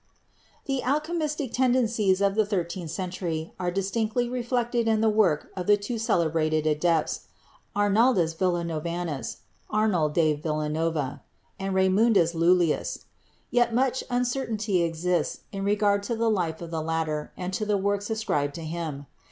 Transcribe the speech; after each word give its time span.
The 0.65 0.81
alchemistic 0.83 1.53
tendencies 1.53 2.21
of 2.23 2.33
the 2.33 2.43
thirteenth 2.43 2.89
century 2.89 3.53
are 3.59 3.69
distinctly 3.69 4.27
reflected 4.27 4.87
in 4.87 4.99
the 4.99 5.11
work 5.11 5.51
of 5.55 5.67
the 5.67 5.77
two 5.77 5.99
celebrated 5.99 6.65
adepts, 6.65 7.27
Arnaldus 7.75 8.33
Villanovanus 8.33 9.41
(Arnold 9.69 10.13
de 10.15 10.33
Villanova) 10.33 11.21
and 11.59 11.75
Raymundus 11.75 12.33
Lullius, 12.33 13.05
yet 13.51 13.75
much 13.75 14.03
uncertainty 14.09 14.81
exists 14.81 15.41
in 15.51 15.63
regard 15.63 16.01
to 16.01 16.15
the 16.15 16.31
life 16.31 16.63
of 16.63 16.71
the 16.71 16.81
latter 16.81 17.31
and 17.37 17.53
to 17.53 17.63
the 17.63 17.77
works 17.77 18.09
ascribed 18.09 18.55
to 18.55 18.63
him. 18.63 19.05